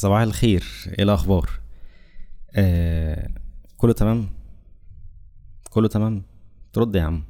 صباح 0.00 0.20
الخير 0.20 0.64
إيه 0.86 1.04
الأخبار؟ 1.04 1.50
آه 2.54 3.28
كله 3.76 3.92
تمام؟ 3.92 4.28
كله 5.70 5.88
تمام؟ 5.88 6.22
ترد 6.72 6.94
يا 6.94 7.02
عم. 7.02 7.24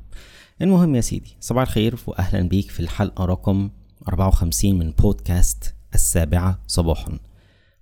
المهم 0.62 0.94
يا 0.94 1.00
سيدي 1.00 1.36
صباح 1.40 1.62
الخير 1.62 1.96
واهلا 2.06 2.48
بيك 2.48 2.70
في 2.70 2.80
الحلقة 2.80 3.24
رقم 3.24 3.70
54 4.08 4.78
من 4.78 4.90
بودكاست 4.90 5.74
السابعة 5.94 6.62
صباحا. 6.66 7.18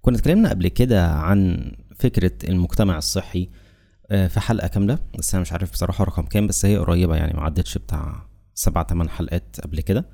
كنا 0.03 0.17
اتكلمنا 0.17 0.49
قبل 0.51 0.69
كده 0.69 1.11
عن 1.13 1.73
فكرة 1.97 2.49
المجتمع 2.49 2.99
الصحي 2.99 3.49
آه، 4.11 4.27
في 4.27 4.41
حلقة 4.41 4.69
كاملة 4.69 4.99
بس 5.19 5.35
أنا 5.35 5.43
مش 5.43 5.53
عارف 5.53 5.73
بصراحة 5.73 6.05
رقم 6.05 6.23
كام 6.23 6.47
بس 6.47 6.65
هي 6.67 6.77
قريبة 6.77 7.17
يعني 7.17 7.33
ما 7.35 7.43
عدتش 7.43 7.79
بتاع 7.79 8.27
سبع 8.55 8.83
تمن 8.83 9.09
حلقات 9.09 9.57
قبل 9.63 9.81
كده. 9.81 10.05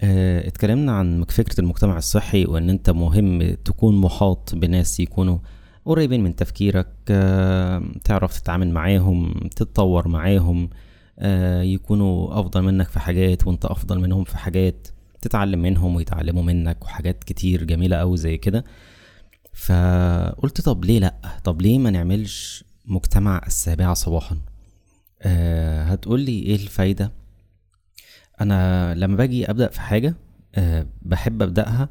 اتكلمنا 0.00 0.92
عن 0.92 1.24
فكرة 1.28 1.60
المجتمع 1.60 1.98
الصحي 1.98 2.44
وإن 2.44 2.70
أنت 2.70 2.90
مهم 2.90 3.54
تكون 3.54 4.00
محاط 4.00 4.54
بناس 4.54 5.00
يكونوا 5.00 5.38
قريبين 5.84 6.22
من 6.24 6.36
تفكيرك 6.36 6.88
آه، 7.10 7.82
تعرف 8.04 8.40
تتعامل 8.40 8.70
معاهم 8.70 9.32
تتطور 9.56 10.08
معاهم 10.08 10.70
آه، 11.18 11.62
يكونوا 11.62 12.40
أفضل 12.40 12.62
منك 12.62 12.88
في 12.88 13.00
حاجات 13.00 13.46
وأنت 13.46 13.64
أفضل 13.64 14.00
منهم 14.00 14.24
في 14.24 14.38
حاجات 14.38 14.88
تتعلم 15.20 15.62
منهم 15.62 15.96
ويتعلموا 15.96 16.42
منك 16.42 16.84
وحاجات 16.84 17.24
كتير 17.24 17.64
جميلة 17.64 17.96
أوي 17.96 18.16
زي 18.16 18.38
كده. 18.38 18.64
فقلت 19.52 20.60
طب 20.60 20.84
ليه 20.84 20.98
لأ؟ 20.98 21.14
طب 21.44 21.62
ليه 21.62 21.78
ما 21.78 21.90
نعملش 21.90 22.64
مجتمع 22.86 23.42
السابعة 23.46 23.94
صباحا؟ 23.94 24.36
هتقولي 25.86 26.42
إيه 26.42 26.54
الفايدة؟ 26.54 27.12
أنا 28.40 28.94
لما 28.94 29.16
باجي 29.16 29.50
أبدأ 29.50 29.68
في 29.68 29.80
حاجة 29.80 30.14
أه 30.54 30.86
بحب 31.02 31.42
أبدأها. 31.42 31.88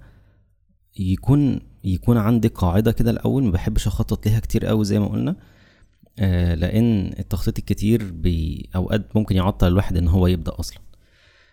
يكون 0.99 1.59
يكون 1.83 2.17
عندي 2.17 2.47
قاعدة 2.47 2.91
كده 2.91 3.11
الأول 3.11 3.43
ما 3.43 3.51
بحبش 3.51 3.87
أخطط 3.87 4.27
ليها 4.27 4.39
كتير 4.39 4.65
قوي 4.65 4.85
زي 4.85 4.99
ما 4.99 5.07
قلنا. 5.07 5.35
أه 6.19 6.55
لأن 6.55 7.13
التخطيط 7.19 7.57
الكتير 7.59 8.11
بي 8.11 8.69
أوقات 8.75 9.15
ممكن 9.15 9.35
يعطل 9.35 9.67
الواحد 9.67 9.97
إن 9.97 10.07
هو 10.07 10.27
يبدأ 10.27 10.59
أصلا. 10.59 10.79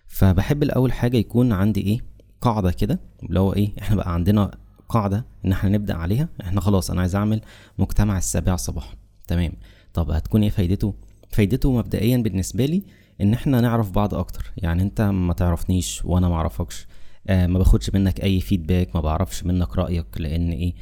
فبحب 0.07 0.63
الأول 0.63 0.93
حاجة 0.93 1.17
يكون 1.17 1.53
عندي 1.53 1.81
إيه 1.81 1.99
قاعدة 2.41 2.71
كده 2.71 3.01
اللي 3.23 3.41
هو 3.41 3.53
إيه 3.53 3.73
إحنا 3.83 3.97
بقى 3.97 4.15
عندنا 4.15 4.51
قاعدة 4.89 5.27
إن 5.45 5.53
إحنا 5.53 5.71
نبدأ 5.71 5.95
عليها. 5.95 6.29
إحنا 6.41 6.61
خلاص 6.61 6.91
أنا 6.91 7.01
عايز 7.01 7.17
أعمل 7.17 7.41
مجتمع 7.79 8.19
السابع 8.19 8.57
صباحا. 8.57 8.95
تمام. 9.27 9.53
طب 9.95 10.11
هتكون 10.11 10.43
إيه 10.43 10.51
فايدته؟ 10.51 10.95
فايدته 11.31 11.73
مبدئيا 11.73 12.17
بالنسبة 12.17 12.65
لي 12.67 12.83
إن 13.21 13.33
إحنا 13.35 13.61
نعرف 13.61 13.91
بعض 13.91 14.15
أكتر. 14.15 14.53
يعني 14.57 14.83
أنت 14.83 15.01
ما 15.01 15.33
تعرفنيش 15.35 16.05
وأنا 16.05 16.29
ما 16.29 16.35
أعرفكش. 16.35 16.87
آه 17.29 17.47
ما 17.47 17.59
باخدش 17.59 17.91
منك 17.91 18.23
أي 18.23 18.41
feedback 18.41 18.95
ما 18.97 19.01
بعرفش 19.01 19.45
منك 19.45 19.77
رأيك 19.79 20.07
لأن 20.17 20.51
إيه؟ 20.51 20.75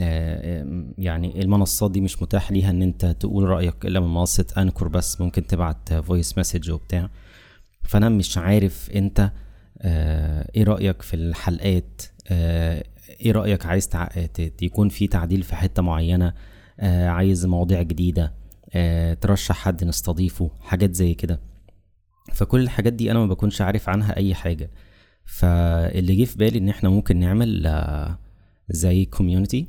آه 0.00 0.92
يعني 0.98 1.42
المنصات 1.42 1.90
دي 1.90 2.00
مش 2.00 2.22
متاح 2.22 2.52
ليها 2.52 2.70
إن 2.70 2.82
أنت 2.82 3.06
تقول 3.06 3.44
رأيك 3.44 3.86
إلا 3.86 4.00
من 4.00 4.14
منصة 4.14 4.46
Anchor 4.58 4.88
بس 4.88 5.20
ممكن 5.20 5.46
تبعت 5.46 5.94
voice 5.94 6.38
message 6.38 6.70
وبتاع. 6.70 7.10
فأنا 7.82 8.08
مش 8.08 8.38
عارف 8.38 8.90
أنت 8.94 9.32
آه 9.82 10.50
إيه 10.56 10.64
رأيك 10.64 11.02
في 11.02 11.14
الحلقات؟ 11.16 12.02
آه 12.28 12.84
إيه 13.20 13.32
رأيك 13.32 13.66
عايز 13.66 13.88
تع... 13.88 14.08
يكون 14.62 14.88
في 14.88 15.06
تعديل 15.06 15.42
في 15.42 15.56
حتة 15.56 15.82
معينة؟ 15.82 16.32
آه 16.80 17.08
عايز 17.08 17.46
مواضيع 17.46 17.82
جديدة؟ 17.82 18.32
آه 18.74 19.14
ترشح 19.14 19.56
حد 19.56 19.84
نستضيفه؟ 19.84 20.50
حاجات 20.60 20.94
زي 20.94 21.14
كده. 21.14 21.40
فكل 22.32 22.60
الحاجات 22.60 22.92
دي 22.92 23.10
أنا 23.10 23.18
ما 23.18 23.26
بكونش 23.26 23.60
عارف 23.60 23.88
عنها 23.88 24.16
أي 24.16 24.34
حاجة. 24.34 24.70
فاللي 25.24 26.14
جه 26.14 26.24
في 26.24 26.38
بالي 26.38 26.58
إن 26.58 26.68
إحنا 26.68 26.88
ممكن 26.88 27.16
نعمل 27.16 27.66
آه، 27.66 28.18
زي 28.70 29.04
كوميونتي 29.04 29.66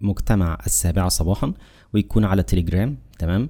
مجتمع 0.00 0.58
السابعة 0.66 1.08
صباحا 1.08 1.52
ويكون 1.94 2.24
على 2.24 2.42
تليجرام 2.42 2.98
تمام؟ 3.18 3.48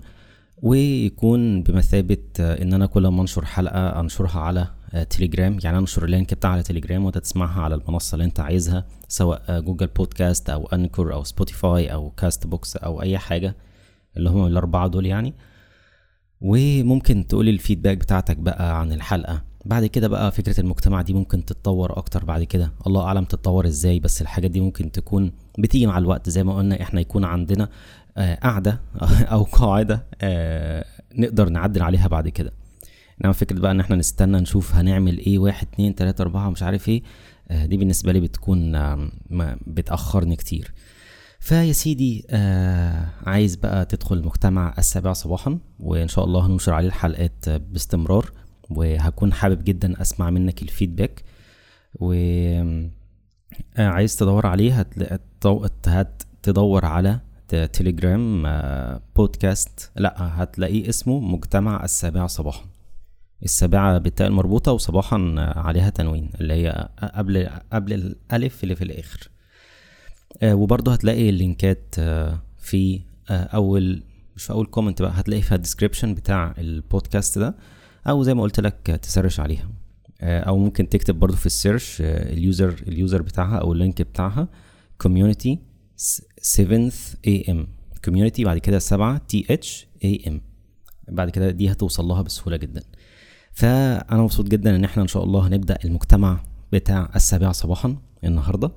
ويكون 0.63 1.63
بمثابة 1.63 2.19
آه، 2.41 2.63
إن 2.63 2.73
أنا 2.73 2.87
كل 2.87 3.07
ما 3.07 3.23
أنشر 3.23 3.45
حلقة 3.45 4.01
أنشرها 4.01 4.41
على 4.41 4.69
آه، 4.95 5.03
تليجرام 5.03 5.59
يعني 5.65 5.79
أنشر 5.79 6.05
ال 6.05 6.11
link 6.11 6.35
بتاعها 6.35 6.53
على 6.53 6.63
تليجرام 6.63 7.05
وأنت 7.05 7.19
تسمعها 7.19 7.63
على 7.63 7.75
المنصة 7.75 8.15
اللي 8.15 8.25
أنت 8.25 8.41
عايزها 8.41 8.85
سواء 9.09 9.61
Google 9.61 9.87
Podcast 9.87 10.51
أو 10.51 10.67
Anchor 10.67 11.15
أو 11.15 11.25
Spotify 11.25 11.93
أو 11.93 12.11
Castbox 12.11 12.77
أو 12.77 13.03
أي 13.03 13.19
حاجة 13.19 13.57
اللي 14.17 14.31
هم 14.31 14.47
الأربعة 14.47 14.89
دول 14.89 15.07
يعني. 15.07 15.35
وممكن 16.41 17.27
تقولي 17.27 17.51
ال 17.51 17.56
feedback 17.56 17.99
بتاعتك 17.99 18.37
بقى 18.37 18.81
عن 18.81 18.93
الحلقة. 18.93 19.43
بعد 19.65 19.87
كده 19.87 20.09
بقى 20.09 20.33
فكرة 20.33 20.61
المجتمع 20.61 21.03
دي 21.03 21.13
ممكن 21.15 21.45
تتطور 21.45 21.99
أكتر 21.99 22.25
بعد 22.25 22.43
كده. 22.43 22.73
الله 22.87 23.05
أعلم 23.05 23.25
تتطور 23.25 23.67
إزاي 23.67 24.01
بس 24.01 24.23
الحاجات 24.23 24.51
دي 24.51 24.61
ممكن 24.61 24.93
تكون 24.93 25.33
بتيجي 25.59 25.87
مع 25.87 25.99
الوقت. 25.99 26.29
زي 26.31 26.45
ما 26.45 26.57
قلنا 26.57 26.83
إحنا 26.83 27.01
يكون 27.01 27.25
عندنا 27.25 27.69
آه، 28.17 28.35
قاعدة 28.35 28.81
أو 29.33 29.43
قاعدة 29.43 30.07
آه، 30.23 30.85
نقدر 31.15 31.49
نعدل 31.49 31.83
عليها 31.83 32.09
بعد 32.09 32.29
كده. 32.29 32.53
إنما 33.21 33.33
فكرة 33.33 33.59
بقى 33.61 33.71
إن 33.71 33.81
إحنا 33.81 33.97
نستنى 33.97 34.41
نشوف 34.41 34.75
هنعمل 34.75 35.19
إيه 35.19 35.39
واحد 35.39 35.67
اتنين 35.73 35.95
تلاتة 35.95 36.23
أربعة 36.23 36.51
مش 36.51 36.63
عارف 36.63 36.89
إيه 36.89 37.03
آه، 37.51 37.67
دي 37.67 37.77
بالنسبة 37.77 38.13
لي 38.13 38.21
بتكون 38.21 38.73
بتأخرني 39.67 40.37
كتير. 40.37 40.73
فيا 41.49 41.73
سيدي 41.73 42.27
آه 42.31 43.09
عايز 43.27 43.57
بقى 43.57 43.85
تدخل 43.85 44.17
المجتمع 44.17 44.75
السابع 44.79 45.13
صباحا 45.13 45.59
وإن 45.81 46.09
شاء 46.09 46.25
الله 46.25 46.47
هننشر 46.47 46.73
عليه 46.73 46.89
الحلقات 46.89 47.49
باستمرار 47.49 48.31
وهكون 48.71 49.33
حابب 49.33 49.65
جدا 49.65 50.01
أسمع 50.01 50.31
منك 50.31 50.63
الفيدباك. 50.63 51.23
و 51.95 52.13
آه 52.13 52.91
عايز 53.89 54.17
تدور 54.17 54.47
عليه 54.47 54.81
هت... 54.81 56.23
تدور 56.43 56.85
على 56.85 57.21
تليجرام 57.73 58.47
آه 58.47 59.01
بودكاست 59.17 59.91
لأ 59.97 60.15
هتلاقيه 60.43 60.89
اسمه 60.89 61.21
مجتمع 61.21 61.85
السابعة 61.85 62.27
صباحا. 62.27 62.65
السابعة 63.43 63.99
بالتاء 63.99 64.29
المربوطة 64.29 64.73
وصباحا 64.73 65.35
عليها 65.39 65.91
تنوين 65.91 66.31
اللي 66.41 66.55
هي 66.55 66.89
قبل 67.15 67.49
قبل 67.73 67.93
الألف 67.93 68.63
اللي 68.65 68.75
في 68.77 68.85
الآخر. 68.85 69.29
وبرضه 70.45 70.93
هتلاقي 70.93 71.29
اللينكات 71.29 71.95
آه 71.99 72.39
في 72.59 73.01
آه 73.31 73.43
أول 73.45 74.03
مش 74.37 74.45
في 74.45 74.53
أول 74.53 74.67
comment 74.67 75.03
بقى 75.03 75.13
هتلاقي 75.15 75.43
فيها 75.43 75.55
ال 75.57 75.61
description 75.61 76.15
بتاع 76.15 76.55
البودكاست 76.59 77.39
ده 77.39 77.55
أو 78.07 78.23
زي 78.23 78.35
ما 78.35 78.43
قلت 78.43 78.61
لك 78.61 78.99
تسرش 79.03 79.41
عليها. 79.41 79.69
آه 80.21 80.41
أو 80.41 80.59
ممكن 80.59 80.89
تكتب 80.89 81.15
برضه 81.15 81.37
في 81.37 81.47
ال 81.47 81.54
search 81.54 82.01
آه 82.01 82.33
ال 82.33 82.41
user 82.41 82.75
ال 82.89 82.95
user 82.95 83.23
بتاعها 83.23 83.57
أو 83.59 83.73
ال 83.73 83.79
link 83.79 84.03
بتاعها 84.03 84.49
community 85.07 85.57
7th 86.43 87.17
am 87.29 87.57
community 88.09 88.41
بعد 88.45 88.59
كده 88.59 88.79
7 88.79 89.19
th 89.19 89.87
am 90.05 90.41
بعد 91.09 91.31
كده 91.31 91.51
دي 91.51 91.73
هتوصل 91.73 92.05
لها 92.05 92.23
بسهولة 92.23 92.57
جدا. 92.57 92.83
فأنا 93.53 94.23
مبسوط 94.23 94.47
جدا 94.49 94.77
إن 94.77 94.85
إحنا 94.85 95.03
إن 95.03 95.09
شاء 95.09 95.25
الله 95.25 95.47
هنبدأ 95.47 95.79
المجتمع 95.85 96.41
بتاع 96.73 97.11
السابعة 97.17 97.53
صباحا 97.53 97.97
النهارده. 98.25 98.67
آه 98.67 98.73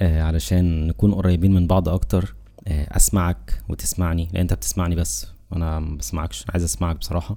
علشان 0.00 0.86
نكون 0.86 1.14
قريبين 1.14 1.54
من 1.54 1.66
بعض 1.66 1.88
أكتر 1.88 2.34
آه 2.68 2.96
أسمعك 2.96 3.62
وتسمعني 3.68 4.28
لأن 4.32 4.40
أنت 4.40 4.54
بتسمعني 4.54 4.94
بس 4.94 5.26
وأنا 5.50 5.78
ما 5.80 5.96
بسمعكش 5.96 6.44
عايز 6.48 6.64
أسمعك 6.64 6.96
بصراحة. 6.96 7.36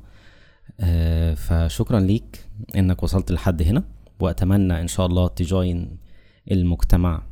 آه 0.79 1.33
فشكرا 1.33 1.99
ليك 1.99 2.45
إنك 2.75 3.03
وصلت 3.03 3.31
لحد 3.31 3.61
هنا 3.61 3.83
وأتمنى 4.19 4.81
إن 4.81 4.87
شاء 4.87 5.05
الله 5.05 5.27
تجوين 5.27 5.97
المجتمع 6.51 7.23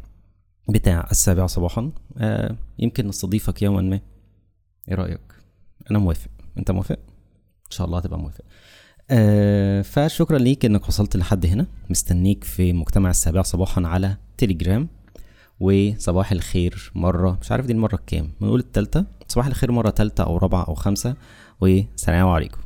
بتاع 0.70 1.08
السابعة 1.12 1.48
صباحا. 1.48 1.92
آه 2.18 2.56
يمكن 2.80 3.08
نستضيفك 3.08 3.62
يوما 3.62 3.82
ما. 3.82 4.00
إيه 4.90 4.96
رأيك؟ 4.96 5.22
أنا 5.92 6.00
موافق. 6.00 6.30
أنت 6.58 6.72
موافق؟ 6.72 7.00
إن 7.66 7.72
شاء 7.72 7.88
الله 7.88 7.98
هتبقى 7.98 8.20
موافق. 8.20 8.44
آه 9.10 9.82
فشكرا 9.82 10.38
ليك 10.38 10.66
إنك 10.66 10.88
وصلت 10.88 11.18
لحد 11.18 11.46
هنا. 11.46 11.68
مستنيك 11.90 12.44
في 12.44 12.74
مجتمع 12.74 13.10
السابعة 13.10 13.44
صباحا 13.44 13.82
على 13.88 14.18
تليجرام 14.38 14.88
وصباح 15.60 16.32
الخير 16.32 16.92
مرة. 16.96 17.38
مش 17.42 17.52
عارف 17.52 17.66
دي 17.66 17.74
المرة 17.74 17.96
الكام 17.96 18.32
بنقول 18.42 18.60
التالتة. 18.60 19.06
صباح 19.28 19.46
الخير 19.46 19.72
مرة 19.72 19.90
تالتة 19.90 20.24
أو 20.24 20.38
رابعة 20.38 20.64
أو 20.64 20.74
خمسة. 20.74 21.16
والسلام 21.62 22.28
عليكم. 22.28 22.63